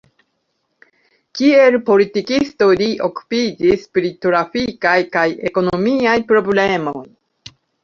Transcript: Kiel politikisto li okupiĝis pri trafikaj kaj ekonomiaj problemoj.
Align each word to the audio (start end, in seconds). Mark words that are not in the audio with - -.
Kiel 1.39 1.77
politikisto 1.89 2.69
li 2.79 2.87
okupiĝis 3.09 3.85
pri 3.99 4.13
trafikaj 4.27 4.97
kaj 5.19 5.29
ekonomiaj 5.53 6.19
problemoj. 6.35 7.07